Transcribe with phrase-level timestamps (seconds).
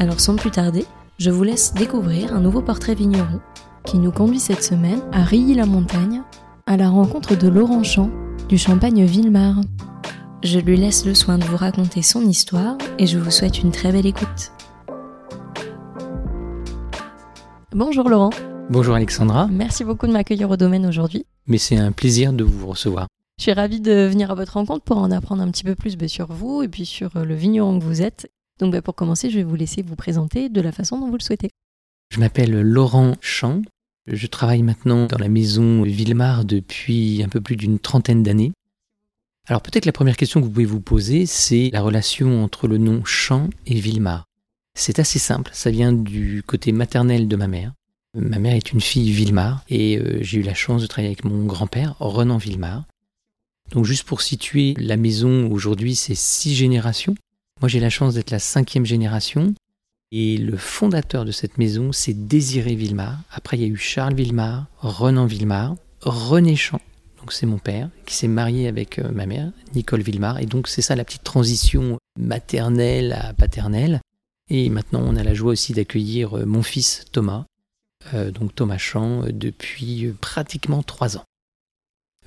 [0.00, 0.84] Alors sans plus tarder,
[1.18, 3.40] je vous laisse découvrir un nouveau portrait vigneron
[3.84, 6.22] qui nous conduit cette semaine à Rilly-la-Montagne,
[6.66, 8.08] à la rencontre de Laurent Champ
[8.48, 9.56] du Champagne Villemar.
[10.44, 13.72] Je lui laisse le soin de vous raconter son histoire et je vous souhaite une
[13.72, 14.52] très belle écoute.
[17.74, 18.30] Bonjour Laurent.
[18.70, 19.48] Bonjour Alexandra.
[19.50, 21.26] Merci beaucoup de m'accueillir au domaine aujourd'hui.
[21.48, 23.08] Mais c'est un plaisir de vous recevoir.
[23.38, 25.96] Je suis ravie de venir à votre rencontre pour en apprendre un petit peu plus
[25.96, 28.94] bah, sur vous et puis sur euh, le vigneron que vous êtes donc bah, pour
[28.94, 31.50] commencer, je vais vous laisser vous présenter de la façon dont vous le souhaitez.
[32.10, 33.62] Je m'appelle Laurent Champ.
[34.06, 38.52] Je travaille maintenant dans la maison Villemar depuis un peu plus d'une trentaine d'années.
[39.46, 42.78] Alors peut-être la première question que vous pouvez vous poser, c'est la relation entre le
[42.78, 44.26] nom Champ et Villemar.
[44.74, 47.72] C'est assez simple, ça vient du côté maternel de ma mère.
[48.14, 51.24] Ma mère est une fille Villemar et euh, j'ai eu la chance de travailler avec
[51.24, 52.84] mon grand-père, Renan Villemar.
[53.70, 57.14] Donc juste pour situer la maison aujourd'hui, c'est six générations.
[57.60, 59.54] Moi, j'ai la chance d'être la cinquième génération.
[60.10, 63.18] Et le fondateur de cette maison, c'est Désiré Villemar.
[63.30, 66.80] Après, il y a eu Charles Villemar, Renan Villemar, René Champ,
[67.18, 70.38] donc c'est mon père, qui s'est marié avec euh, ma mère, Nicole Villemar.
[70.38, 74.00] Et donc, c'est ça la petite transition maternelle à paternelle.
[74.48, 77.44] Et maintenant, on a la joie aussi d'accueillir euh, mon fils Thomas,
[78.14, 81.24] euh, donc Thomas Champ, depuis pratiquement trois ans.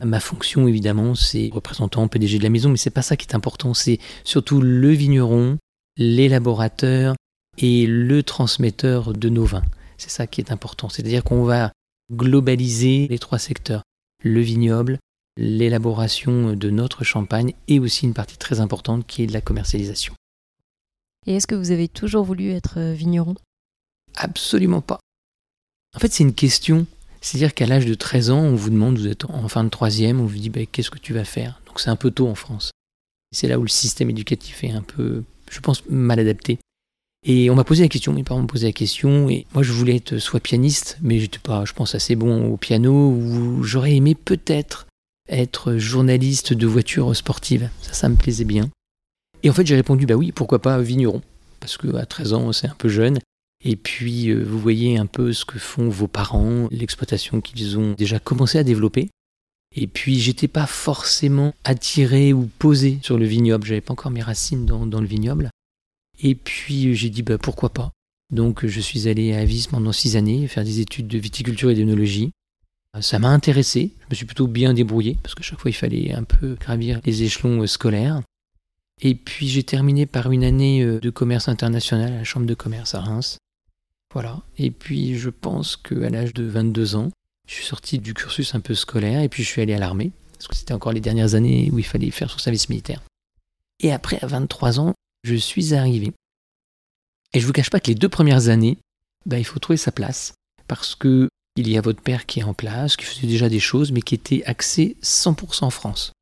[0.04, 3.36] Ma fonction, évidemment, c'est représentant PDG de la maison, mais c'est pas ça qui est
[3.36, 3.74] important.
[3.74, 5.58] C'est surtout le vigneron,
[5.98, 7.16] l'élaborateur
[7.58, 9.64] et le transmetteur de nos vins.
[9.98, 10.90] C'est ça qui est important.
[10.90, 11.72] C'est-à-dire qu'on va
[12.12, 13.84] globaliser les trois secteurs
[14.24, 15.00] le vignoble,
[15.38, 20.14] l'élaboration de notre champagne et aussi une partie très importante qui est de la commercialisation.
[21.26, 23.36] Et est-ce que vous avez toujours voulu être vigneron?
[24.16, 25.00] Absolument pas.
[25.96, 26.86] En fait, c'est une question
[27.22, 30.20] c'est-à-dire qu'à l'âge de 13 ans, on vous demande, vous êtes en fin de troisième,
[30.20, 31.62] on vous dit bah, qu'est-ce que tu vas faire?
[31.68, 32.72] Donc c'est un peu tôt en France.
[33.32, 36.58] C'est là où le système éducatif est un peu, je pense, mal adapté.
[37.24, 39.72] Et on m'a posé la question, mes parents m'ont posé la question, et moi je
[39.72, 43.96] voulais être soit pianiste, mais j'étais pas, je pense, assez bon au piano, ou j'aurais
[43.96, 44.88] aimé peut-être
[45.30, 47.70] être journaliste de voitures sportives.
[47.84, 48.70] Ça, ça me plaisait bien.
[49.44, 51.22] Et en fait, j'ai répondu, bah oui, pourquoi pas vigneron?
[51.60, 53.20] Parce qu'à 13 ans, c'est un peu jeune.
[53.64, 57.94] Et puis, euh, vous voyez un peu ce que font vos parents, l'exploitation qu'ils ont
[57.94, 59.10] déjà commencé à développer.
[59.76, 63.66] Et puis, j'étais pas forcément attiré ou posé sur le vignoble.
[63.66, 65.50] J'avais pas encore mes racines dans, le vignoble.
[66.22, 67.92] Et puis, j'ai dit, bah, pourquoi pas.
[68.32, 71.76] Donc, je suis allé à Avis pendant six années faire des études de viticulture et
[71.76, 72.32] d'œnologie.
[73.00, 73.92] Ça m'a intéressé.
[74.02, 77.00] Je me suis plutôt bien débrouillé parce que chaque fois, il fallait un peu gravir
[77.06, 78.22] les échelons euh, scolaires.
[79.02, 82.54] Et puis, j'ai terminé par une année euh, de commerce international à la Chambre de
[82.54, 83.38] commerce à Reims.
[84.14, 84.42] Voilà.
[84.58, 87.12] Et puis je pense qu'à l'âge de 22 ans,
[87.48, 90.12] je suis sorti du cursus un peu scolaire et puis je suis allé à l'armée.
[90.34, 93.02] Parce que c'était encore les dernières années où il fallait faire son service militaire.
[93.80, 96.14] Et après, à 23 ans, je suis arrivé.
[97.34, 98.78] Et je vous cache pas que les deux premières années,
[99.26, 100.34] bah, il faut trouver sa place.
[100.68, 103.60] Parce que il y a votre père qui est en place, qui faisait déjà des
[103.60, 106.14] choses, mais qui était axé 100% France.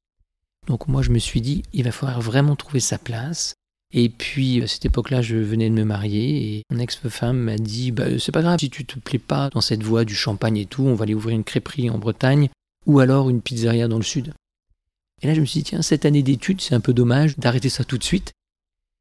[0.68, 3.54] Donc moi, je me suis dit, il va falloir vraiment trouver sa place.
[3.94, 7.92] Et puis à cette époque-là, je venais de me marier et mon ex-femme m'a dit
[7.92, 10.66] bah, c'est pas grave si tu te plais pas dans cette voie du champagne et
[10.66, 12.50] tout, on va aller ouvrir une crêperie en Bretagne
[12.86, 14.34] ou alors une pizzeria dans le sud.
[15.22, 17.70] Et là, je me suis dit tiens, cette année d'études, c'est un peu dommage d'arrêter
[17.70, 18.32] ça tout de suite.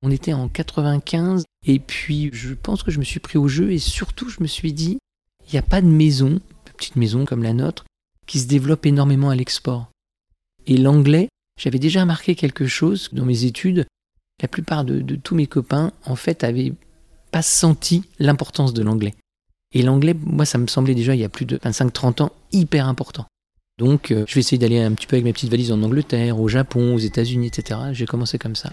[0.03, 3.73] On était en 95 et puis je pense que je me suis pris au jeu
[3.73, 4.99] et surtout je me suis dit
[5.49, 6.41] il n'y a pas de maison,
[6.77, 7.85] petite maison comme la nôtre,
[8.27, 9.91] qui se développe énormément à l'export.
[10.67, 11.29] Et l'anglais,
[11.59, 13.87] j'avais déjà remarqué quelque chose dans mes études,
[14.41, 16.73] la plupart de, tous mes copains, en fait, avaient
[17.31, 19.15] pas senti l'importance de l'anglais.
[19.75, 22.89] Et l'anglais, moi, ça me semblait déjà, il y a plus de 25-30 ans, hyper
[22.89, 23.27] important.
[23.79, 26.41] Donc, euh, je vais essayer d'aller un petit peu avec mes petites valises en Angleterre,
[26.41, 27.81] au Japon, aux États-Unis, etc.
[27.93, 28.73] J'ai commencé comme ça.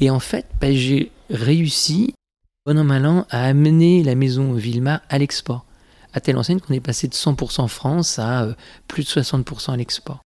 [0.00, 2.14] Et en fait, bah, j'ai réussi,
[2.66, 5.64] bon an mal an, à amener la maison Vilma à l'export.
[6.12, 8.54] À telle enseigne qu'on est passé de 100% France à euh,
[8.88, 10.20] plus de 60% à l'export.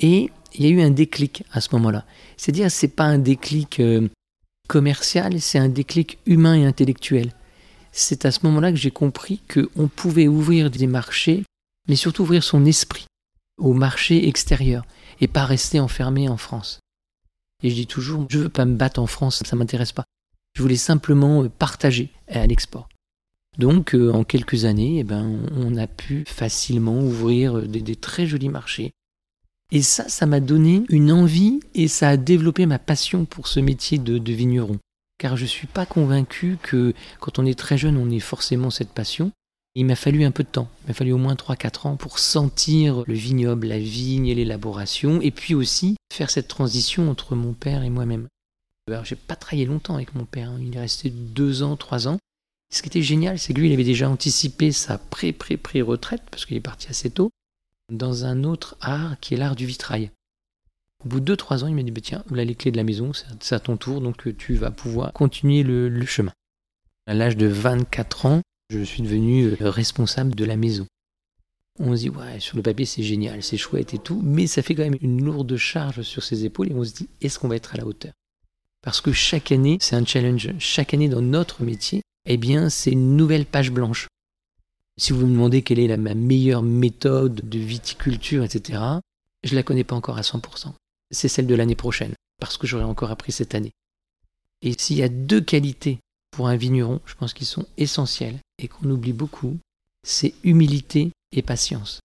[0.00, 2.04] Et il y a eu un déclic à ce moment-là.
[2.36, 4.08] C'est-à-dire, c'est pas un déclic euh,
[4.68, 7.32] commercial, c'est un déclic humain et intellectuel.
[7.92, 11.44] C'est à ce moment-là que j'ai compris qu'on pouvait ouvrir des marchés,
[11.88, 13.06] mais surtout ouvrir son esprit
[13.56, 14.84] au marché extérieur
[15.20, 16.80] et pas rester enfermé en France.
[17.62, 20.04] Et je dis toujours, je veux pas me battre en France, ça m'intéresse pas.
[20.54, 22.88] Je voulais simplement partager à l'export.
[23.58, 28.48] Donc euh, en quelques années, eh ben, on a pu facilement ouvrir des, très jolis
[28.48, 28.92] marchés.
[29.74, 33.58] Et ça, ça m'a donné une envie et ça a développé ma passion pour ce
[33.58, 34.78] métier de, vigneron.
[35.18, 38.70] Car je ne suis pas convaincu que quand on est très jeune, on ait forcément
[38.70, 39.32] cette passion.
[39.74, 42.20] Il m'a fallu un peu de temps, il m'a fallu au moins 3-4 ans pour
[42.20, 47.52] sentir le vignoble, la vigne et l'élaboration, et puis aussi faire cette transition entre mon
[47.52, 48.28] père et moi-même.
[48.86, 50.60] Alors j'ai pas travaillé longtemps avec mon père, hein.
[50.62, 52.18] il est resté 2 ans, 3 ans.
[52.72, 56.56] Ce qui était génial, c'est que lui, il avait déjà anticipé sa pré-pré-pré-retraite, parce qu'il
[56.56, 57.30] est parti assez tôt,
[57.94, 60.10] dans un autre art qui est l'art du vitrail.
[61.04, 62.84] Au bout de 2-3 ans, il m'a dit bah, Tiens, voilà les clés de la
[62.84, 66.32] maison, c'est à ton tour, donc euh, tu vas pouvoir continuer le, chemin.
[67.06, 70.86] À l'âge de 24 ans, je suis devenu euh, responsable de la maison.
[71.78, 74.62] On se dit, ouais, sur le papier c'est génial, c'est chouette et tout, mais ça
[74.62, 77.48] fait quand même une lourde charge sur ses épaules et on se dit, est-ce qu'on
[77.48, 78.12] va être à la hauteur?
[78.80, 80.50] Parce que chaque année, c'est un challenge.
[80.58, 84.08] Chaque année dans notre métier, eh bien, c'est une nouvelle page blanche.
[84.96, 88.80] Si vous me demandez quelle est la, ma meilleure méthode de viticulture, etc.,
[89.42, 90.72] je ne la connais pas encore à 100%.
[91.10, 93.72] C'est celle de l'année prochaine, parce que j'aurai encore appris cette année.
[94.62, 95.98] Et s'il y a deux qualités
[96.30, 99.58] pour un vigneron, je pense qu'ils sont essentiels et qu'on oublie beaucoup,
[100.04, 102.00] c'est humilité et patience.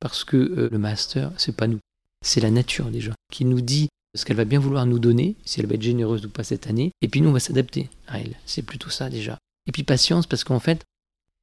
[0.00, 1.80] Parce que euh, le master, c'est pas nous,
[2.24, 5.60] c'est la nature déjà, qui nous dit ce qu'elle va bien vouloir nous donner, si
[5.60, 8.20] elle va être généreuse ou pas cette année, et puis nous on va s'adapter à
[8.20, 8.36] elle.
[8.46, 9.38] C'est plutôt ça déjà.
[9.66, 10.84] Et puis patience, parce qu'en fait,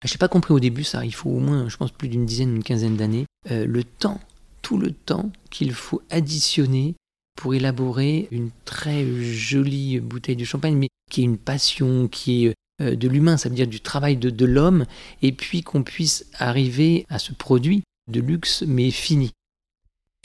[0.03, 2.25] je n'ai pas compris au début ça, il faut au moins, je pense, plus d'une
[2.25, 4.19] dizaine, une quinzaine d'années, euh, le temps,
[4.61, 6.95] tout le temps qu'il faut additionner
[7.35, 12.55] pour élaborer une très jolie bouteille de champagne, mais qui est une passion, qui est
[12.81, 14.85] euh, de l'humain, ça veut dire du travail de, l'homme,
[15.21, 19.31] et puis qu'on puisse arriver à ce produit de luxe, mais fini.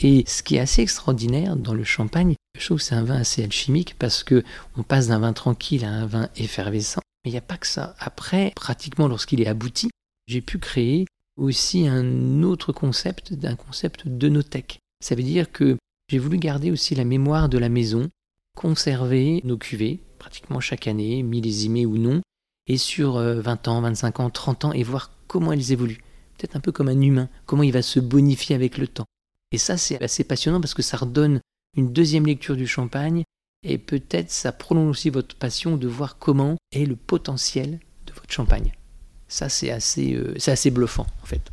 [0.02, 3.16] Et ce qui est assez extraordinaire dans le champagne, je trouve que c'est un vin
[3.16, 4.42] assez alchimique parce que
[4.76, 7.02] on passe d'un vin tranquille à un vin effervescent.
[7.24, 7.94] Mais il n'y a pas que ça.
[7.98, 9.90] Après, pratiquement lorsqu'il est abouti,
[10.26, 11.06] j'ai pu créer
[11.36, 14.78] aussi un autre concept, d'un concept de notech.
[15.02, 15.76] Ça veut dire que
[16.08, 18.08] j'ai voulu garder aussi la mémoire de la maison,
[18.56, 22.20] conserver nos cuvées, pratiquement chaque année, millésimées ou non,
[22.66, 26.02] et sur 20 euh, ans, 25 ans, 30 ans, et voir comment elles évoluent.
[26.36, 29.06] Peut-être un peu comme un humain, comment il va se bonifier avec le temps.
[29.52, 31.40] Et ça, c'est assez passionnant parce que ça redonne
[31.76, 33.24] une deuxième lecture du champagne,
[33.62, 38.32] et peut-être ça prolonge aussi votre passion de voir comment est le potentiel de votre
[38.32, 38.72] champagne.
[39.28, 41.52] Ça, c'est assez, euh, c'est assez bluffant, en fait.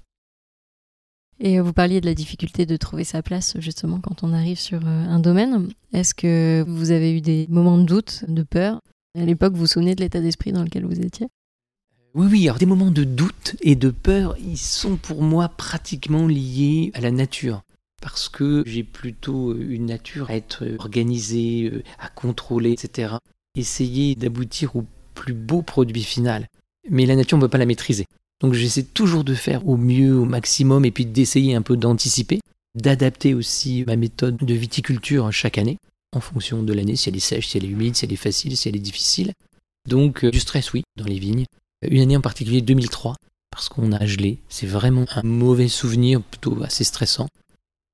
[1.39, 4.79] Et vous parliez de la difficulté de trouver sa place justement quand on arrive sur
[4.83, 5.69] euh, un domaine.
[5.93, 8.81] Est-ce que vous avez eu des moments de doute, de peur?
[9.15, 11.27] À l'époque, vous vous souvenez de l'état d'esprit dans lequel vous étiez?
[12.15, 16.25] Oui, oui, alors des moments de doute et de peur, ils sont pour moi pratiquement
[16.25, 17.61] liés à la nature.
[18.01, 23.15] Parce que j'ai plutôt euh, une nature à être organisée, euh, à contrôler, etc.
[23.55, 26.47] Essayer d'aboutir au plus beau produit final.
[26.89, 28.05] Mais la nature, on ne peut pas la maîtriser.
[28.41, 32.39] Donc j'essaie toujours de faire au mieux, au maximum, et puis d'essayer un peu d'anticiper,
[32.75, 35.79] d'adapter aussi ma méthode de viticulture chaque année,
[36.15, 38.15] en fonction de l'année, si elle est sèche, si elle est humide, si elle est
[38.15, 39.33] facile, si elle est difficile.
[39.87, 41.45] Donc euh, du stress, oui, dans les vignes.
[41.81, 43.15] Une année en particulier, 2003,
[43.51, 44.39] parce qu'on a gelé.
[44.49, 47.27] C'est vraiment un mauvais souvenir, plutôt assez stressant.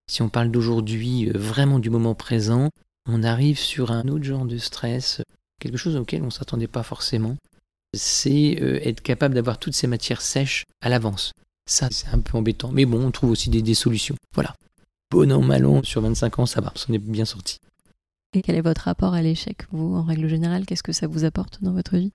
[0.09, 2.69] Si on parle d'aujourd'hui, euh, vraiment du moment présent,
[3.07, 5.21] on arrive sur un autre genre de stress,
[5.59, 7.37] quelque chose auquel on ne s'attendait pas forcément
[7.93, 11.33] c'est euh, être capable d'avoir toutes ces matières sèches à l'avance.
[11.69, 12.71] Ça, c'est un peu embêtant.
[12.71, 14.15] Mais bon, on trouve aussi des, solutions.
[14.33, 14.55] Voilà.
[15.11, 17.59] Bon an, mal an, sur 25 ans, ça va, on est bien sorti.
[18.35, 20.65] Et quel est votre rapport à l'échec, vous, en règle générale?
[20.65, 22.11] Qu'est-ce que ça vous apporte dans votre vie?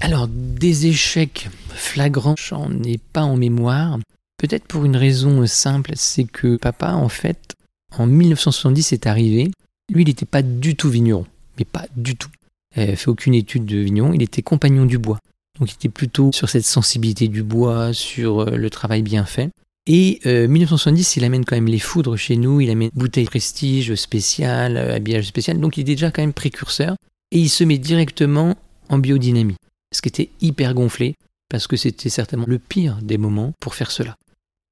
[0.00, 3.98] Alors, des échecs flagrants, j'en ai pas en mémoire.
[4.42, 7.54] Peut-être pour une raison simple, c'est que papa, en fait,
[7.96, 9.50] en 1970 est arrivé.
[9.90, 11.24] Lui, il n'était pas du tout vigneron,
[11.58, 12.28] mais pas du tout
[12.74, 15.18] fait aucune étude de vignon, il était compagnon du bois.
[15.58, 19.50] Donc il était plutôt sur cette sensibilité du bois, sur euh, le travail bien fait.
[19.86, 23.94] Et 1970, euh, il amène quand même les foudres chez nous, il amène bouteilles prestige
[23.96, 26.94] spéciales, euh, habillage spécial, donc il est déjà quand même précurseur.
[27.32, 28.56] Et il se met directement
[28.88, 29.56] en biodynamie,
[29.92, 31.16] ce qui était hyper gonflé,
[31.48, 34.16] parce que c'était certainement le pire des moments pour faire cela.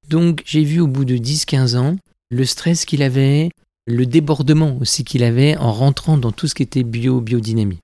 [0.09, 1.97] Donc j'ai vu au bout de 10-15 ans
[2.31, 3.51] le stress qu'il avait,
[3.87, 7.81] le débordement aussi qu'il avait en rentrant dans tout ce qui était bio-biodynamie.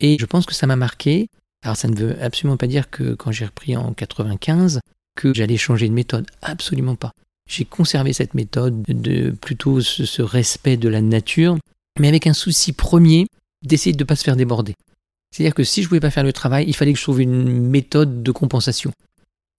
[0.00, 1.28] Et je pense que ça m'a marqué.
[1.62, 4.80] Alors ça ne veut absolument pas dire que quand j'ai repris en 95,
[5.16, 6.26] que j'allais changer de méthode.
[6.42, 7.12] Absolument pas.
[7.48, 11.58] J'ai conservé cette méthode de plutôt ce, respect de la nature,
[11.98, 13.26] mais avec un souci premier
[13.62, 14.74] d'essayer de ne pas se faire déborder.
[15.30, 17.20] C'est-à-dire que si je ne pouvais pas faire le travail, il fallait que je trouve
[17.20, 18.92] une méthode de compensation.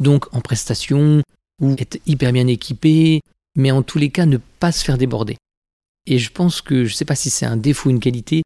[0.01, 1.21] Donc en prestation,
[1.61, 3.21] ou être hyper bien équipé,
[3.55, 5.37] mais en tous les cas ne pas se faire déborder.
[6.07, 8.43] Et je pense que, je ne sais pas si c'est un défaut ou une qualité,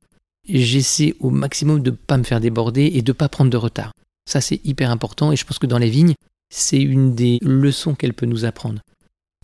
[0.48, 3.57] j'essaie au maximum de ne pas me faire déborder et de ne pas prendre de
[3.57, 3.91] retard.
[4.29, 6.13] Ça, c'est hyper important et je pense que dans la vigne,
[6.53, 8.81] c'est une des leçons qu'elle peut nous apprendre.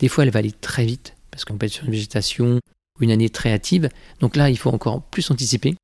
[0.00, 2.60] Des fois, elle va aller très vite parce qu'on peut être sur une végétation
[2.98, 3.88] ou une année très hâtive.
[4.20, 5.74] Donc là, il faut encore plus anticiper.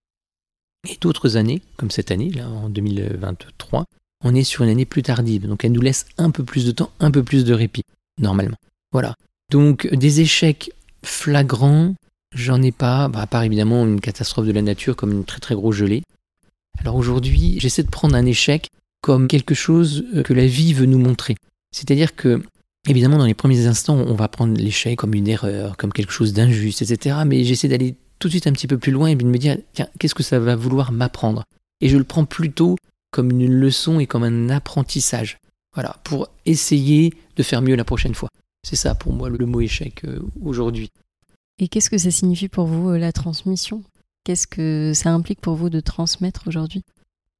[0.88, 3.84] Et d'autres années, comme cette année, là, en 2023,
[4.24, 5.46] on est sur une année plus tardive.
[5.46, 7.82] Donc elle nous laisse un peu plus de temps, un peu plus de répit,
[8.20, 8.56] normalement.
[8.92, 9.14] Voilà.
[9.50, 10.72] Donc des échecs
[11.04, 11.94] flagrants,
[12.34, 15.40] j'en ai pas, bah, à part évidemment une catastrophe de la nature comme une très
[15.40, 16.02] très grosse gelée.
[16.80, 18.68] Alors aujourd'hui, j'essaie de prendre un échec
[19.00, 21.36] comme quelque chose euh, que la vie veut nous montrer.
[21.72, 22.42] C'est-à-dire que,
[22.88, 26.32] évidemment, dans les premiers instants, on va prendre l'échec comme une erreur, comme quelque chose
[26.32, 27.16] d'injuste, etc.
[27.26, 29.58] Mais j'essaie d'aller tout de suite un petit peu plus loin et de me dire,
[29.72, 31.44] tiens, qu'est-ce que ça va vouloir m'apprendre?
[31.80, 32.76] Et je le prends plutôt
[33.10, 35.38] comme une leçon et comme un apprentissage.
[35.74, 38.28] Voilà, pour essayer de faire mieux la prochaine fois.
[38.66, 40.90] C'est ça pour moi le mot échec euh, aujourd'hui.
[41.58, 43.82] Et qu'est-ce que ça signifie pour vous euh, la transmission?
[44.24, 46.82] Qu'est-ce que ça implique pour vous de transmettre aujourd'hui?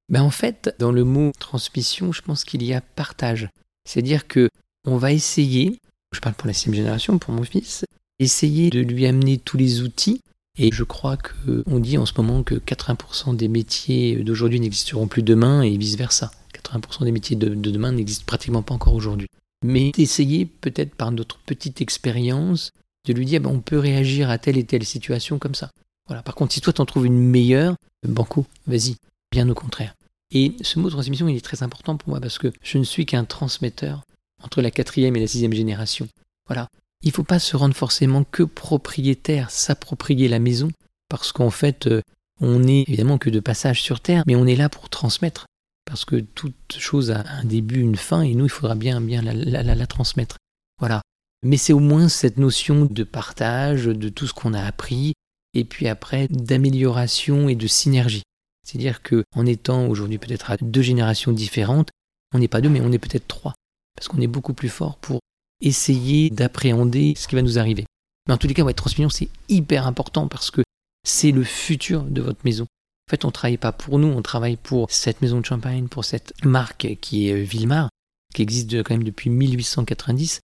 [0.09, 3.49] Ben En fait, dans le mot transmission, je pense qu'il y a partage.
[3.85, 4.49] C'est-à-dire que
[4.87, 5.81] on va essayer,
[6.15, 7.85] je parle pour la sixième génération, pour mon fils,
[8.19, 10.23] essayer de lui amener tous les outils.
[10.59, 15.23] Et je crois qu'on dit en ce moment que 80% des métiers d'aujourd'hui n'existeront plus
[15.23, 16.33] demain et vice-versa.
[16.53, 19.29] 80% des métiers de, de demain n'existent pratiquement pas encore aujourd'hui.
[19.65, 22.73] Mais d'essayer peut-être par notre petite expérience
[23.07, 25.71] de lui dire ben, on peut réagir à telle et telle situation comme ça.
[26.07, 26.23] Voilà.
[26.23, 28.97] Par contre, si toi t'en trouves une meilleure, banco, vas-y,
[29.31, 29.95] bien au contraire.
[30.33, 33.07] Et ce mot transmission, il est très important pour moi parce que je ne suis
[33.07, 34.03] qu'un transmetteur
[34.43, 36.09] entre la quatrième et la sixième génération.
[36.47, 36.69] Voilà.
[37.03, 40.71] Il ne faut pas se rendre forcément que propriétaire, s'approprier la maison,
[41.09, 42.03] parce qu'en fait, euh,
[42.41, 45.47] on n'est évidemment que de passage sur Terre, mais on est là pour transmettre.
[45.85, 49.23] Parce que toute chose a un début, une fin, et nous, il faudra bien, bien
[49.23, 50.37] la, la transmettre.
[50.79, 51.01] Voilà.
[51.45, 55.15] Mais c'est au moins cette notion de partage, de tout ce qu'on a appris,
[55.55, 58.23] et puis après d'amélioration et de synergie.
[58.67, 61.89] C'est-à-dire qu'en étant aujourd'hui peut-être à deux générations différentes,
[62.35, 63.55] on n'est pas deux, mais on est peut-être trois.
[63.97, 65.21] Parce qu'on est beaucoup plus fort pour
[65.61, 67.85] essayer d'appréhender ce qui va nous arriver.
[68.27, 70.63] Mais en tous les cas, votre transmission, c'est hyper important parce que
[71.07, 72.65] c'est le futur de votre maison.
[72.65, 75.89] En fait, on ne travaille pas pour nous, on travaille pour cette maison de champagne,
[75.89, 77.89] pour cette marque qui est Villemar,
[78.35, 80.41] qui existe quand même depuis 1890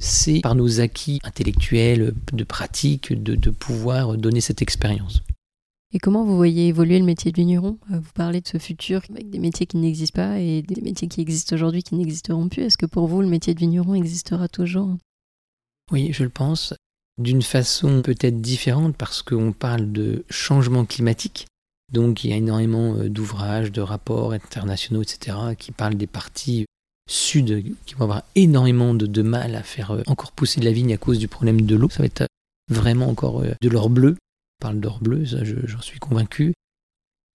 [0.00, 5.22] c'est par nos acquis intellectuels, de pratique, de, pouvoir donner cette expérience.
[5.94, 9.00] Et comment vous voyez évoluer le métier de vigneron euh, Vous parlez de ce futur
[9.10, 12.62] avec des métiers qui n'existent pas et des métiers qui existent aujourd'hui qui n'existeront plus.
[12.62, 14.96] Est-ce que pour vous, le métier de vigneron existera toujours?
[15.90, 16.74] Oui, je le pense.
[17.16, 21.46] D'une façon peut-être différente parce qu'on parle de changement climatique.
[21.90, 26.66] Donc il y a énormément euh, d'ouvrages, de rapports internationaux, etc., qui parlent des parties
[27.08, 30.92] sud qui vont avoir énormément de, mal à faire euh, encore pousser de la vigne
[30.92, 31.88] à cause du problème de l'eau.
[31.88, 32.26] Ça va être
[32.70, 34.16] vraiment encore de l'or bleu.
[34.60, 36.52] Parle d'or bleu, ça j'en suis convaincu.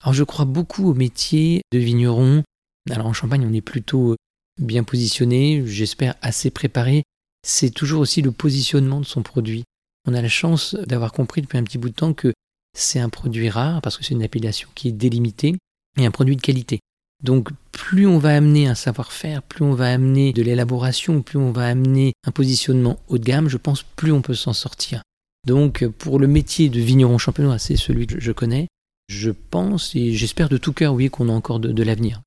[0.02, 2.42] Alors je crois beaucoup au métier de vigneron.
[2.90, 4.16] Alors en Champagne, on est plutôt
[4.60, 7.02] bien positionné, j'espère assez préparé.
[7.42, 9.64] C'est toujours aussi le positionnement de son produit.
[10.06, 12.32] On a la chance d'avoir compris depuis un petit bout de temps que
[12.76, 15.56] c'est un produit rare parce que c'est une appellation qui est délimitée
[15.98, 16.80] et un produit de qualité.
[17.22, 21.52] Donc plus on va amener un savoir-faire, plus on va amener de l'élaboration, plus on
[21.52, 25.02] va amener un positionnement haut de gamme, je pense plus on peut s'en sortir.
[25.46, 28.68] Donc pour le métier de vigneron champenois, c'est celui que je connais,
[29.08, 32.22] je pense et j'espère de tout cœur oui qu'on a encore de, l'avenir.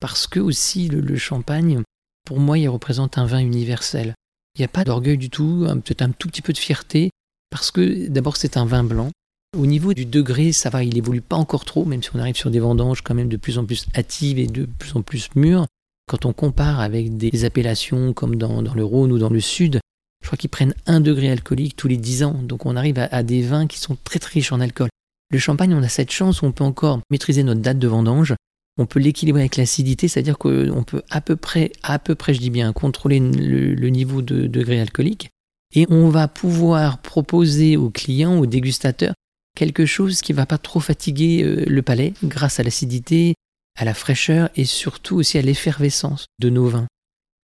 [0.00, 1.82] Parce que aussi le, champagne,
[2.24, 4.14] pour moi, il représente un vin universel.
[4.56, 7.10] Il n'y a pas d'orgueil du tout, peut-être un tout petit peu de fierté,
[7.50, 9.10] parce que d'abord c'est un vin blanc,
[9.56, 12.36] au niveau du degré, ça va, il évolue pas encore trop, même si on arrive
[12.36, 15.28] sur des vendanges quand même de plus en plus hâtives et de plus en plus
[15.34, 15.66] mûres.
[16.08, 19.78] Quand on compare avec des appellations comme dans, le Rhône ou dans le Sud,
[20.22, 22.40] je crois qu'ils prennent un degré alcoolique tous les 10 ans.
[22.42, 24.88] Donc on arrive à, des vins qui sont très riches en alcool.
[25.30, 28.34] Le champagne, on a cette chance on peut encore maîtriser notre date de vendange.
[28.78, 32.40] On peut l'équilibrer avec l'acidité, c'est-à-dire qu'on peut à peu près, à peu près, je
[32.40, 35.30] dis bien, contrôler le, le niveau de degré alcoolique.
[35.74, 39.14] Et on va pouvoir proposer aux clients, aux dégustateurs,
[39.56, 43.34] quelque chose qui ne va pas trop fatiguer euh, le palais grâce à l'acidité,
[43.76, 46.86] à la fraîcheur et surtout aussi à l'effervescence de nos vins.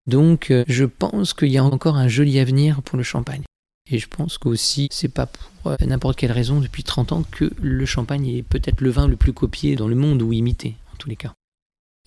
[0.07, 3.43] Donc euh, je pense qu'il y a encore un joli avenir pour le champagne.
[3.89, 7.51] Et je pense qu'aussi, c'est pas pour euh, n'importe quelle raison depuis 30 ans que
[7.61, 10.97] le champagne est peut-être le vin le plus copié dans le monde ou imité, en
[10.97, 11.33] tous les cas.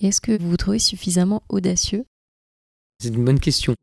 [0.01, 2.05] Est-ce que vous vous trouvez suffisamment audacieux?
[3.01, 3.75] C'est une bonne question.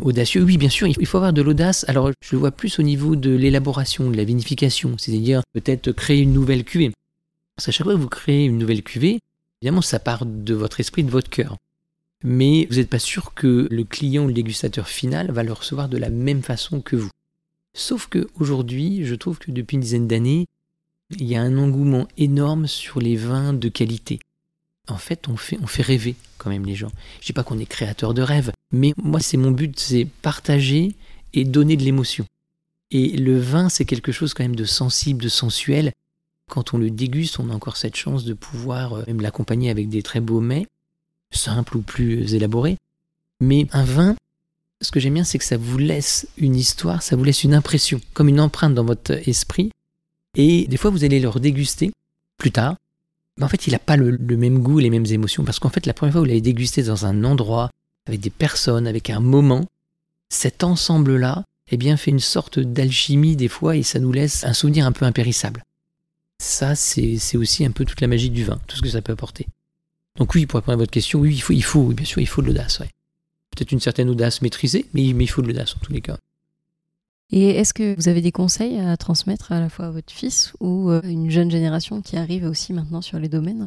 [0.00, 1.84] Audacieux, oui, bien sûr, il faut avoir de l'audace.
[1.88, 6.20] Alors, je le vois plus au niveau de l'élaboration, de la vinification, c'est-à-dire peut-être créer
[6.20, 6.92] une nouvelle cuvée.
[7.54, 9.18] Parce qu'à chaque fois que vous créez une nouvelle cuvée,
[9.60, 11.56] évidemment, ça part de votre esprit, de votre cœur.
[12.22, 15.88] Mais vous n'êtes pas sûr que le client ou le dégustateur final va le recevoir
[15.88, 17.10] de la même façon que vous.
[17.74, 20.46] Sauf qu'aujourd'hui, je trouve que depuis une dizaine d'années,
[21.18, 24.20] il y a un engouement énorme sur les vins de qualité.
[24.88, 26.90] en fait, on fait, rêver quand même les gens.
[27.20, 30.96] Je dis pas qu'on est créateur de rêves, mais moi, c'est mon but, c'est partager
[31.32, 32.26] et donner de l'émotion.
[32.90, 35.92] Et le vin, c'est quelque chose quand même de sensible, de sensuel.
[36.48, 39.88] Quand on le déguste, on a encore cette chance de pouvoir euh, même l'accompagner avec
[39.88, 40.66] des très beaux mets,
[41.30, 42.76] simples ou plus élaborés.
[43.40, 44.16] Mais un vin,
[44.80, 47.54] ce que j'aime bien, c'est que ça vous laisse une histoire, ça vous laisse une
[47.54, 49.70] impression, comme une empreinte dans votre esprit.
[50.36, 51.90] Et des fois, vous allez le redéguster
[52.38, 52.76] plus tard.
[53.36, 55.44] Mais en fait, il n'a pas le, même goût, les mêmes émotions.
[55.44, 57.70] Parce qu'en fait, la première fois, vous l'avez dégusté dans un endroit,
[58.06, 59.64] avec des personnes, avec un moment.
[60.28, 64.52] Cet ensemble-là, eh bien, fait une sorte d'alchimie des fois et ça nous laisse un
[64.52, 65.62] souvenir un peu impérissable.
[66.38, 69.12] Ça, c'est aussi un peu toute la magie du vin, tout ce que ça peut
[69.12, 69.46] apporter.
[70.20, 72.28] Donc oui, pour répondre à votre question, oui, il faut, il faut bien sûr, il
[72.28, 72.78] faut de l'audace.
[73.50, 76.18] Peut-être une certaine audace maîtrisée, mais, mais il faut de l'audace en tous les cas.
[77.32, 80.52] Et est-ce que vous avez des conseils à transmettre à la fois à votre fils
[80.60, 83.66] ou à euh, une jeune génération qui arrive aussi maintenant sur les domaines?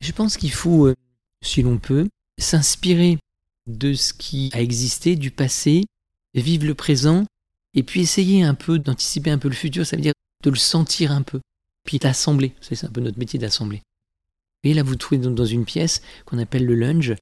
[0.00, 0.94] Je pense qu'il faut, euh,
[1.42, 3.18] si l'on peut, s'inspirer
[3.66, 5.84] de ce qui a existé, du passé,
[6.32, 7.26] vivre le présent,
[7.74, 10.56] et puis essayer un peu d'anticiper un peu le futur, ça veut dire de le
[10.56, 11.40] sentir un peu,
[11.84, 13.82] puis d'assembler, c'est un peu notre métier d'assembler.
[14.64, 17.14] Et là, vous trouvez dans une pièce qu'on appelle le lunge,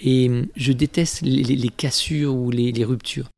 [0.00, 3.28] et hum, je déteste les, cassures ou les, ruptures.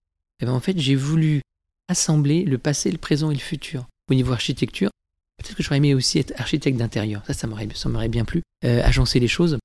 [0.41, 1.43] Et ben, en fait, j'ai voulu
[1.89, 3.87] assembler le passé, le présent et le futur.
[4.11, 4.91] Au niveau architecture,
[5.39, 7.23] peut-être que j'aurais aimé aussi être architecte d'intérieur.
[7.27, 8.43] Ça, ça m'aurait, bien plu.
[8.65, 9.59] Euh, agencer les choses.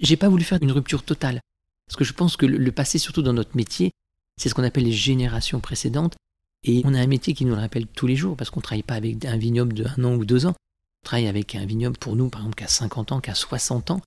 [0.00, 1.40] J'ai pas voulu faire une rupture totale.
[1.86, 3.90] Parce que je pense que le, passé, surtout dans notre métier,
[4.40, 6.14] c'est ce qu'on appelle les générations précédentes.
[6.64, 8.64] Et on a un métier qui nous le rappelle tous les jours, parce qu'on ne
[8.64, 10.54] travaille pas avec un vignoble de un an ou deux ans.
[11.04, 13.90] Travaille avec un vignoble pour nous, par exemple, qui a 50 ans, qui a 60
[13.90, 14.00] ans.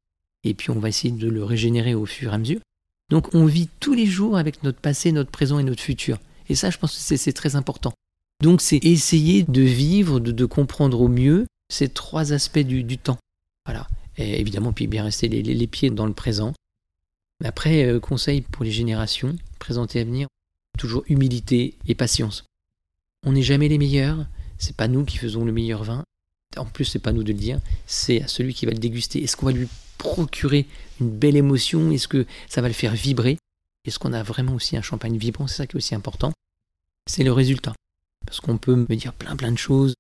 [0.44, 2.62] Et puis on va essayer de le régénérer au fur et à mesure.
[3.10, 6.20] Donc on vit tous les jours avec notre passé, notre présent et notre futur.
[6.50, 7.94] Et ça, je pense que c'est très important.
[8.42, 13.18] Donc c'est essayer de vivre, de, comprendre au mieux ces trois aspects du, temps.
[13.66, 13.88] Voilà.
[14.18, 16.54] Et évidemment, puis bien rester les, pieds dans le présent.
[17.44, 20.28] Après, euh, conseil pour les générations, présentes et à venir,
[20.78, 22.46] toujours humilité et patience.
[23.26, 24.26] On n'est jamais les meilleurs,
[24.58, 26.04] c'est pas nous qui faisons le meilleur vin.
[26.58, 29.24] En plus, c'est pas nous de le dire, c'est à celui qui va le déguster.
[29.24, 30.66] Est-ce qu'on va lui procurer
[31.00, 31.92] une belle émotion?
[31.92, 33.38] Est-ce que ça va le faire vibrer?
[33.86, 35.48] Est-ce qu'on a vraiment aussi un champagne vibrant?
[35.48, 36.32] C'est ça qui est aussi important.
[37.08, 37.74] C'est le résultat.
[38.26, 39.94] Parce qu'on peut me dire plein plein de choses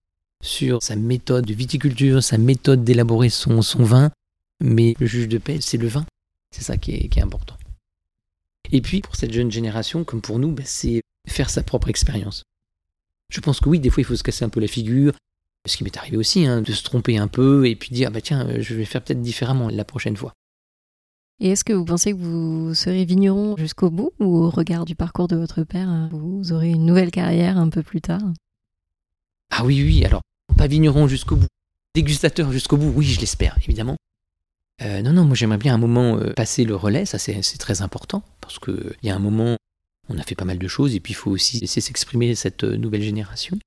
[0.43, 4.11] sur sa méthode de viticulture, sa méthode d'élaborer son, vin,
[4.61, 6.05] mais le juge de paix, c'est le vin.
[6.51, 7.57] C'est ça qui est, important.
[8.71, 12.43] Et puis, pour cette jeune génération, comme pour nous, ben, c'est faire sa propre expérience.
[13.29, 15.13] Je pense que oui, des fois, il faut se casser un peu la figure,
[15.65, 18.21] ce qui m'est arrivé aussi, hein, de se tromper un peu et puis dire, bah
[18.21, 20.33] tiens, je vais faire peut-être différemment la prochaine fois.
[21.39, 24.95] Et est-ce que vous pensez que vous serez vigneron jusqu'au bout ou au regard du
[24.95, 28.21] parcours de votre père, vous aurez une nouvelle carrière un peu plus tard?
[29.51, 30.21] Ah oui, oui, alors,
[30.57, 31.47] pas vigneron jusqu'au bout.
[31.93, 33.97] Dégustateur jusqu'au bout, oui, je l'espère, évidemment.
[34.81, 37.81] Euh, non, non, moi j'aimerais bien un moment euh, passer le relais, ça c'est très
[37.81, 39.55] important, parce qu'il y a un moment,
[40.09, 42.65] on a fait pas mal de choses, et puis il faut aussi laisser s'exprimer cette
[42.65, 43.57] euh, nouvelle génération.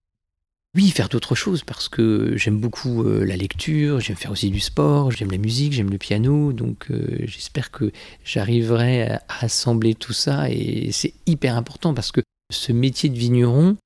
[0.74, 4.60] Oui, faire d'autres choses parce que j'aime beaucoup euh, la lecture, j'aime faire aussi du
[4.60, 7.90] sport, j'aime la musique, j'aime le piano, donc euh, j'espère que
[8.22, 12.20] j'arriverai à assembler tout ça et c'est hyper important parce que
[12.52, 13.76] ce métier de vigneron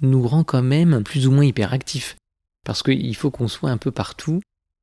[0.00, 2.16] nous rend quand même plus ou moins hyper actifs
[2.64, 4.40] parce qu'il faut qu'on soit un peu partout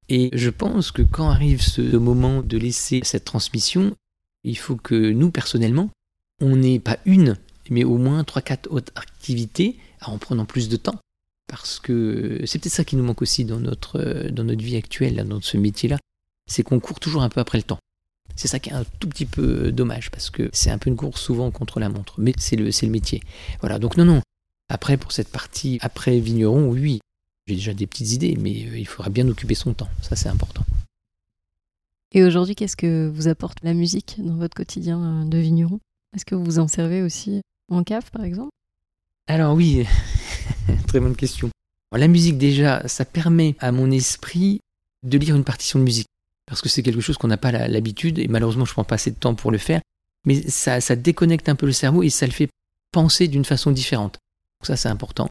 [0.10, 3.96] et je pense que quand arrive ce moment de laisser cette transmission,
[4.44, 5.90] il faut que nous personnellement,
[6.40, 7.36] on n'ait pas une,
[7.72, 11.00] mais au moins trois quatre autres activités en prenant plus de temps
[11.48, 14.76] parce que c'est peut-être ça qui nous manque aussi dans notre, euh, dans notre vie
[14.76, 15.98] actuelle, dans ce métier-là,
[16.46, 17.80] c'est qu'on court toujours un peu après le temps.
[18.36, 20.96] C'est ça qui est un tout petit peu dommage, parce que c'est un peu une
[20.96, 23.22] course souvent contre la montre, mais c'est le, le métier.
[23.62, 24.22] Voilà, donc non, non.
[24.70, 27.00] Après, pour cette partie après vigneron, oui,
[27.48, 30.30] j'ai déjà des petites idées, mais euh, il faudra bien occuper son temps, ça c'est
[30.30, 30.66] important.
[32.14, 35.80] Et aujourd'hui, qu'est-ce que vous apporte la musique dans votre quotidien euh, de vigneron?
[36.16, 38.52] Est-ce que vous vous en servez aussi en cave, par exemple?
[39.28, 39.86] Alors oui,
[40.88, 41.50] Très bonne question.
[41.92, 44.60] la musique déjà, ça permet à mon esprit
[45.04, 46.08] de lire une partition de musique.
[46.46, 48.96] Parce que c'est quelque chose qu'on n'a pas l'habitude, et malheureusement je ne prends pas
[48.96, 49.82] assez de temps pour le faire.
[50.26, 52.50] Mais ça, déconnecte un peu le cerveau et ça le fait
[52.92, 54.14] penser d'une façon différente.
[54.60, 55.28] Donc ça c'est important.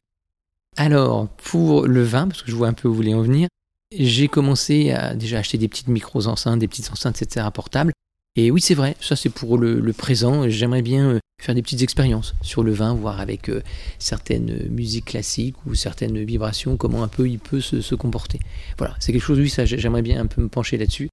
[0.77, 3.49] Alors, pour le vin, parce que je vois un peu où vous voulez en venir,
[3.93, 7.47] j'ai commencé à déjà acheter des petites micros enceintes, des petites enceintes, etc.
[7.53, 7.93] portables.
[8.37, 10.49] Et oui, c'est vrai, ça c'est pour le, présent.
[10.49, 13.63] J'aimerais bien euh, faire des petites expériences sur le vin, voir avec euh,
[13.99, 18.39] certaines musiques classiques ou certaines vibrations, comment un peu il peut se, comporter.
[18.77, 21.09] Voilà, c'est quelque chose, oui, ça j'aimerais bien un peu me pencher là-dessus.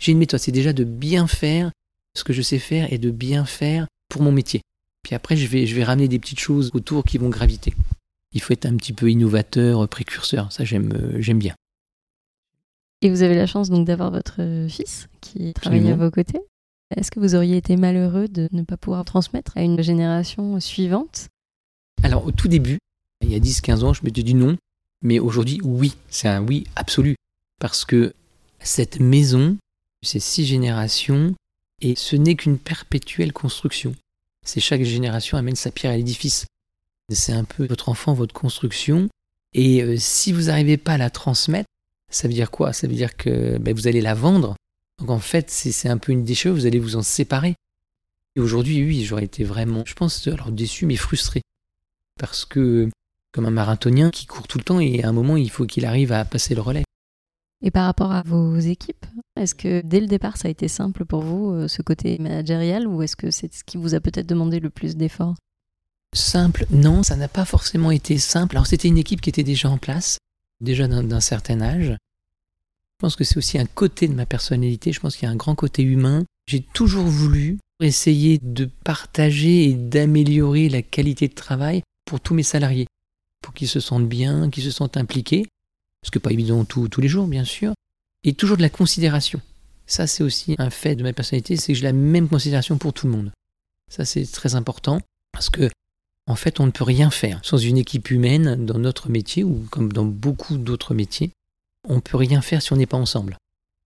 [0.00, 1.70] J'ai une méthode, c'est déjà de bien faire
[2.16, 4.62] ce que je sais faire et de bien faire pour mon métier.
[5.04, 7.72] Puis après, je vais, je vais ramener des petites choses autour qui vont graviter.
[8.32, 11.54] Il faut être un petit peu innovateur, précurseur, ça j'aime, euh, j'aime bien.
[13.02, 16.40] Et vous avez la chance donc d'avoir votre fils qui travaille à vos côtés.
[16.96, 21.28] Est-ce que vous auriez été malheureux de ne pas pouvoir transmettre à une génération suivante?
[22.04, 22.78] Alors au tout début,
[23.20, 24.56] il y a 10-15 ans, je m'étais dit non,
[25.02, 27.16] mais aujourd'hui oui, c'est un oui absolu.
[27.58, 28.14] Parce que
[28.60, 29.56] cette maison,
[30.02, 31.34] c'est six générations,
[31.80, 33.94] et ce n'est qu'une perpétuelle construction.
[34.46, 36.46] C'est chaque génération amène sa pierre à l'édifice.
[37.12, 39.08] C'est un peu votre enfant, votre construction.
[39.54, 41.68] Et euh, si vous n'arrivez pas à la transmettre,
[42.12, 42.72] ça veut dire quoi?
[42.72, 44.56] Ça veut dire que ben, vous allez la vendre.
[44.98, 47.54] Donc en fait, c'est un peu une déchet, vous allez vous en séparer.
[48.36, 51.42] Et aujourd'hui, oui, j'aurais été vraiment, je pense, alors déçu, mais frustré.
[52.18, 52.88] Parce que,
[53.32, 55.84] comme un marathonien qui court tout le temps, et à un moment, il faut qu'il
[55.84, 56.84] arrive à passer le relais.
[57.62, 61.04] Et par rapport à vos équipes, est-ce que dès le départ, ça a été simple
[61.04, 64.26] pour vous, euh, ce côté managérial, ou est-ce que c'est ce qui vous a peut-être
[64.26, 65.36] demandé le plus d'efforts?
[66.14, 68.56] Simple, non, ça n'a pas forcément été simple.
[68.56, 70.18] Alors c'était une équipe qui était déjà en place,
[70.62, 71.88] déjà d'un certain âge.
[71.90, 75.32] Je pense que c'est aussi un côté de ma personnalité, je pense qu'il y a
[75.32, 76.24] un grand côté humain.
[76.46, 82.42] J'ai toujours voulu essayer de partager et d'améliorer la qualité de travail pour tous mes
[82.42, 82.86] salariés,
[83.42, 85.46] pour qu'ils se sentent bien, qu'ils se sentent impliqués,
[86.04, 87.74] ce que pas évident tous les jours bien sûr,
[88.24, 89.40] et toujours de la considération.
[89.86, 92.92] Ça c'est aussi un fait de ma personnalité, c'est que j'ai la même considération pour
[92.92, 93.32] tout le monde.
[93.90, 95.00] Ça c'est très important
[95.32, 95.68] parce que
[96.26, 99.66] en fait, on ne peut rien faire sans une équipe humaine dans notre métier ou
[99.70, 101.30] comme dans beaucoup d'autres métiers.
[101.88, 103.36] On ne peut rien faire si on n'est pas ensemble.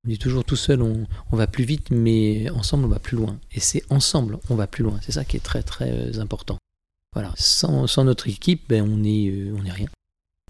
[0.07, 3.39] On est toujours tout seul, on, va plus vite, mais ensemble, on va plus loin.
[3.53, 5.01] Et c'est ensemble, on va plus loin.
[5.03, 6.59] C'est ça qui est très très euh, important.
[7.15, 7.33] Voilà.
[7.37, 9.89] Sans, notre équipe, ben, on n'est euh, rien,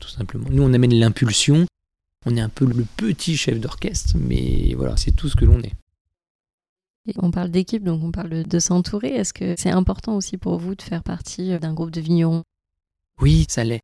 [0.01, 0.49] tout simplement.
[0.51, 1.67] Nous, on amène l'impulsion.
[2.27, 5.61] On est un peu le petit chef d'orchestre, mais voilà, c'est tout ce que l'on
[5.61, 5.73] est
[7.17, 9.09] on parle d'équipe, donc on parle de, s'entourer.
[9.09, 12.43] Est-ce que c'est important aussi pour vous de faire partie euh, d'un groupe de vignerons?
[13.21, 13.81] Oui, ça l'est.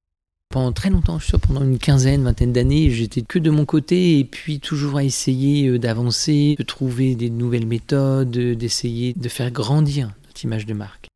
[0.51, 4.19] Pendant très longtemps, je suis pendant une quinzaine, vingtaine d'années, j'étais que de mon côté
[4.19, 9.29] et puis toujours à essayer euh, d'avancer, de trouver des nouvelles méthodes, euh, d'essayer de
[9.29, 11.09] faire grandir notre image de marque.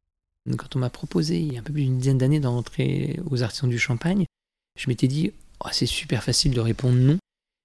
[0.56, 3.42] Quand on m'a proposé, il y a un peu plus d'une dizaine d'années, d'entrer aux
[3.42, 4.24] Artisans du Champagne,
[4.78, 5.32] je m'étais dit,
[5.64, 7.18] oh, c'est super facile de répondre non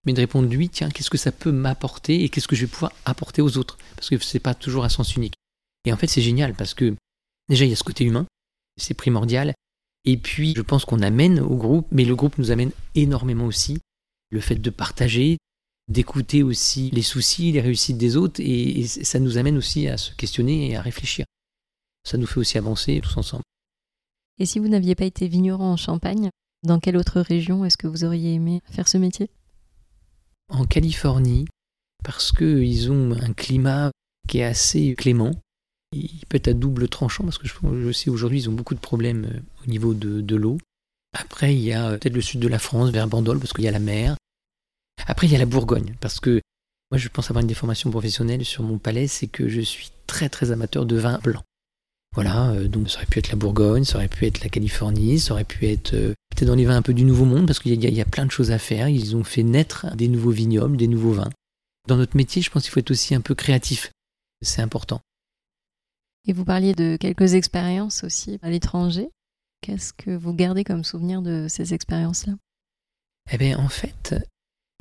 [0.06, 2.72] mais de répondre lui, tiens, qu'est-ce que ça peut m'apporter et qu'est-ce que je vais
[2.72, 3.78] pouvoir apporter aux autres?
[3.96, 5.36] Parce que ce n'est pas toujours un sens unique.
[5.86, 6.96] Et en fait, c'est génial parce que
[7.50, 8.26] déjà, il y a ce côté humain,
[8.78, 9.54] c'est primordial.
[10.06, 13.80] Et puis, je pense qu'on amène au groupe, mais le groupe nous amène énormément aussi.
[14.32, 15.38] Le fait de partager,
[15.88, 20.14] d'écouter aussi les soucis, les réussites des autres, et, ça nous amène aussi à se
[20.16, 21.26] questionner et à réfléchir.
[22.04, 23.44] Ça nous fait aussi avancer tous ensemble.
[24.40, 26.30] Et si vous n'aviez pas été vigneron en Champagne,
[26.64, 29.30] dans quelle autre région est-ce que vous auriez aimé faire ce métier?
[30.52, 31.48] En Californie
[32.04, 33.92] parce qu'ils ont un climat
[34.28, 35.32] qui est assez clément.
[35.94, 38.80] Il peut être à double tranchant parce que je, sais aujourd'hui ils ont beaucoup de
[38.80, 40.58] problèmes euh, au niveau de, l'eau.
[41.14, 43.66] Après, il y a euh, peut-être le sud de la France, vers Bandol, parce qu'il
[43.66, 44.16] y a la mer.
[45.06, 46.42] Après, il y a la Bourgogne, parce que
[46.92, 50.30] moi, je pense avoir une déformation professionnelle sur mon palais, c'est que je suis très
[50.30, 51.44] très amateur de vin blanc.
[52.13, 55.19] Voilà, euh, donc ça aurait pu être la Bourgogne, ça aurait pu être la Californie,
[55.19, 57.60] ça aurait pu être euh, peut-être dans les vins un peu du Nouveau Monde, parce
[57.60, 58.89] qu'il y, a plein de choses à faire.
[58.89, 61.30] Ils ont fait naître des nouveaux vignobles, des nouveaux vins.
[61.88, 63.91] Dans notre métier, je pense qu'il faut être aussi un peu créatif.
[64.41, 65.00] C'est important.
[66.28, 69.10] Et vous parliez de quelques expériences aussi à l'étranger.
[69.62, 72.34] Qu'est-ce que vous gardez comme souvenir de ces expériences-là?
[73.32, 74.15] Eh bien, en fait,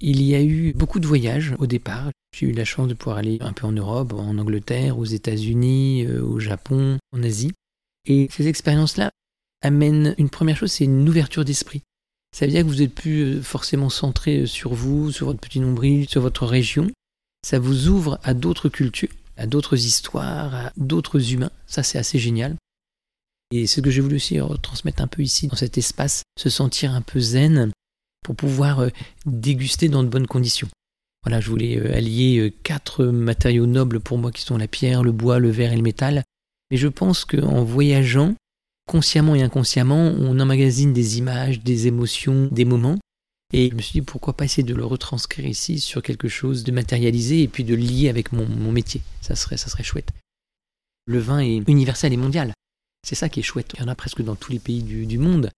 [0.00, 2.10] il y a eu beaucoup de voyages au départ.
[2.34, 6.06] J'ai eu la chance de pouvoir aller un peu en Europe, en Angleterre, aux États-Unis,
[6.06, 7.52] euh, au Japon, en Asie.
[8.06, 9.10] Et ces expériences-là
[9.62, 11.82] amènent une première chose, c'est une ouverture d'esprit.
[12.32, 15.40] Ça veut dire que vous n'êtes plus euh, forcément centré euh, sur vous, sur votre
[15.40, 16.90] petit nombril, sur votre région.
[17.44, 21.50] Ça vous ouvre à d'autres cultures, à d'autres histoires, à d'autres humains.
[21.66, 22.56] Ça, c'est assez génial.
[23.52, 26.92] Et ce que j'ai voulu aussi retransmettre un peu ici, dans cet espace, se sentir
[26.92, 27.72] un peu zen,
[28.22, 28.88] pour pouvoir euh,
[29.26, 30.68] déguster dans de bonnes conditions.
[31.24, 35.02] Voilà, je voulais euh, allier euh, quatre matériaux nobles pour moi qui sont la pierre,
[35.02, 36.24] le bois, le verre et le métal.
[36.70, 38.35] Mais je pense qu'en voyageant,
[38.87, 42.98] consciemment et inconsciemment, on emmagasine des images, des émotions, des moments.
[43.52, 46.62] Et je me suis dit pourquoi pas essayer de le retranscrire ici sur quelque chose
[46.62, 49.02] de matérialisé et puis de lier avec mon, métier.
[49.20, 50.12] Ça serait, ça serait chouette.
[51.06, 52.52] Le vin est universel et mondial.
[53.04, 53.72] C'est ça qui est chouette.
[53.74, 55.50] Il y en a presque dans tous les pays du monde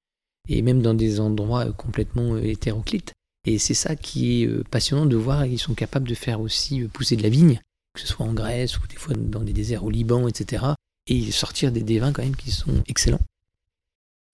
[0.49, 3.13] et même dans des endroits euh, complètement euh, hétéroclites.
[3.45, 6.83] Et c'est ça qui est euh, passionnant de voir qu'ils sont capables de faire aussi
[6.85, 7.61] pousser de la vigne,
[7.95, 10.65] que ce soit en Grèce ou des fois dans des déserts au Liban, etc.
[11.07, 13.21] Et sortir des, des vins quand même qui sont excellents.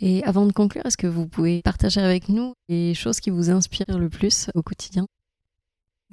[0.00, 3.50] Et avant de conclure, est-ce que vous pouvez partager avec nous les choses qui vous
[3.50, 5.06] inspirent le plus au quotidien?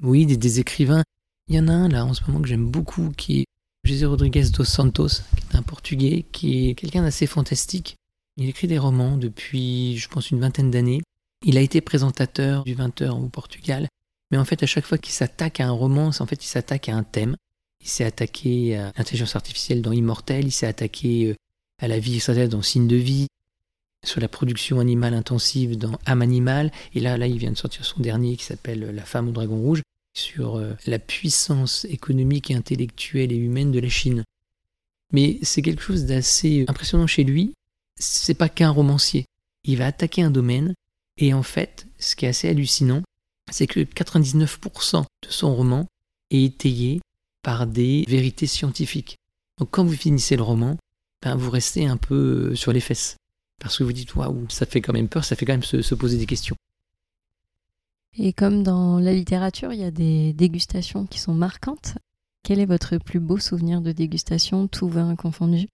[0.02, 1.04] Oui, des, des, écrivains.
[1.48, 3.46] Il y en a un là en ce moment que j'aime beaucoup qui est
[3.84, 7.96] José Rodrigues dos Santos, qui est un Portugais, qui est quelqu'un d'assez fantastique,
[8.36, 11.02] il écrit des romans depuis, je pense, une vingtaine d'années.
[11.44, 13.88] Il a été présentateur du 20h au Portugal.
[14.30, 16.88] Mais en fait, à chaque fois qu'il s'attaque à un roman, en fait, il s'attaque
[16.88, 17.36] à un thème.
[17.80, 21.34] Il s'est attaqué à l'intelligence artificielle dans Immortel, il s'est attaqué euh,
[21.78, 23.28] à la vie extraterrestre dans Signe de vie,
[24.04, 26.72] sur la production animale intensive dans âme animale.
[26.94, 29.56] Et là, là, il vient de sortir son dernier qui s'appelle La femme au dragon
[29.56, 29.82] rouge,
[30.14, 34.24] sur euh, la puissance économique intellectuelle et humaine de la Chine.
[35.12, 37.54] Mais c'est quelque chose d'assez impressionnant chez lui.
[37.98, 39.26] C'est pas qu'un romancier.
[39.64, 40.74] Il va attaquer un domaine
[41.16, 43.02] et en fait, ce qui est assez hallucinant,
[43.50, 45.86] c'est que 99% de son roman
[46.30, 47.00] est étayé
[47.42, 49.18] par des vérités scientifiques.
[49.58, 50.76] Donc quand vous finissez le roman,
[51.22, 53.16] ben, vous restez un peu sur les fesses.
[53.60, 55.94] Parce que vous dites, waouh, ça fait quand même peur, ça fait quand même se,
[55.94, 56.56] poser des questions.
[58.18, 61.96] Et comme dans la littérature, il y a des dégustations qui sont marquantes.
[62.42, 65.68] Quel est votre plus beau souvenir de dégustation, tout vin confondu?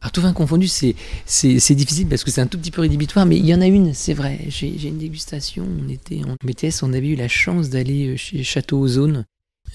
[0.00, 0.94] Alors, tout vin confondu, c'est,
[1.26, 3.66] c'est, difficile parce que c'est un tout petit peu rédhibitoire, mais il y en a
[3.66, 4.38] une, c'est vrai.
[4.48, 8.78] J'ai, une dégustation, on était en BTS, on avait eu la chance d'aller chez Château
[8.78, 9.24] Ozone,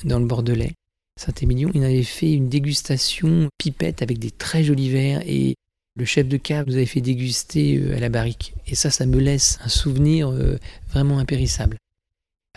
[0.05, 0.75] dans le Bordelais,
[1.19, 1.71] Saint-Émilion.
[1.73, 5.55] Il avait fait une dégustation pipette avec des très jolis verres et
[5.95, 8.53] le chef de cave nous avait fait déguster euh, à la barrique.
[8.65, 10.57] Et ça, ça me laisse un souvenir euh,
[10.89, 11.77] vraiment impérissable.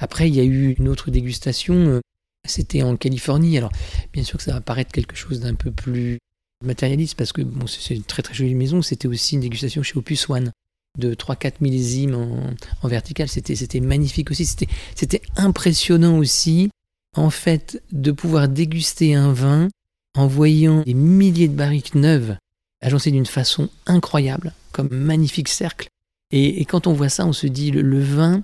[0.01, 2.01] Après, il y a eu une autre dégustation, euh,
[2.47, 3.59] c'était en Californie.
[3.59, 3.73] Alors,
[4.13, 6.19] bien sûr que ça va paraître quelque chose d'un peu plus
[6.65, 8.83] matérialiste, parce que c'est une très très jolie maison.
[8.83, 10.53] C'était aussi une dégustation chez Opus One
[10.99, 13.29] de 3-4 millésimes en, en vertical.
[13.29, 14.47] C'était magnifique aussi.
[14.95, 16.71] C'était impressionnant aussi,
[17.17, 19.69] en fait, de pouvoir déguster un vin
[20.17, 22.37] en voyant des milliers de barriques neuves
[22.83, 25.89] agencé d'une façon incroyable, comme magnifique cercle.
[26.33, 28.43] Et, quand on voit ça, on se dit le, le vin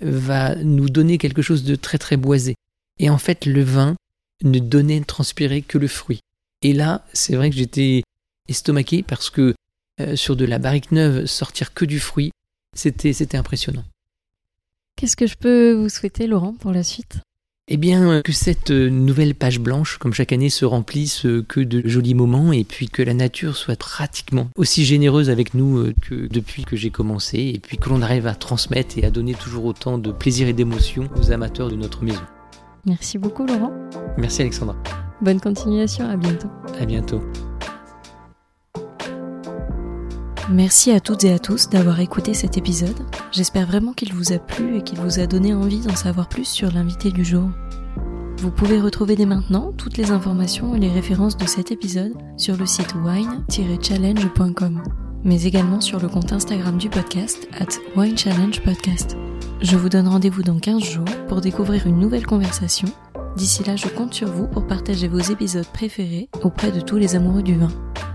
[0.00, 2.54] va nous donner quelque chose de très très boisé.
[2.98, 3.94] Et en fait, le vin
[4.42, 6.20] ne donnait transpirer que le fruit.
[6.64, 8.02] Et là, c'est vrai que j'étais
[8.48, 9.54] estomaqué parce que
[10.00, 12.32] euh, sur de la barrique neuve, sortir que du fruit,
[12.72, 13.84] c'était, c'était impressionnant.
[14.96, 17.18] Qu'est-ce que je peux vous souhaiter, Laurent, pour la suite?
[17.68, 21.60] Eh bien, euh, que cette euh, nouvelle page blanche, comme chaque année, se remplisse que
[21.60, 26.28] de jolis moments et puis que la nature soit pratiquement aussi généreuse avec nous que
[26.28, 29.66] depuis que j'ai commencé et puis que l'on arrive à transmettre et à donner toujours
[29.66, 32.24] autant de plaisir et d'émotion aux amateurs de notre maison.
[32.86, 33.72] Merci beaucoup, Laurent.
[34.16, 34.76] Merci, Alexandra.
[35.20, 36.48] Bonne continuation, à bientôt.
[36.80, 37.20] À bientôt.
[40.50, 43.00] Merci à toutes et à tous d'avoir écouté cet épisode.
[43.32, 46.44] J'espère vraiment qu'il vous a plu et qu'il vous a donné envie d'en savoir plus
[46.44, 47.48] sur l'invité du jour.
[48.38, 52.58] Vous pouvez retrouver dès maintenant toutes les informations et les références de cet épisode sur
[52.58, 54.82] le site wine-challenge.com,
[55.24, 59.16] mais également sur le compte Instagram du podcast at winechallengepodcast.
[59.62, 62.88] Je vous donne rendez-vous dans 15 jours pour découvrir une nouvelle conversation.
[63.36, 67.16] D'ici là, je compte sur vous pour partager vos épisodes préférés auprès de tous les
[67.16, 67.70] amoureux du vin.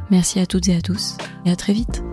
[0.10, 2.04] Merci à toutes et à tous et à très vite.